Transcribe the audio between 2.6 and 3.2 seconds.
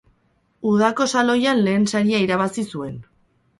zuen.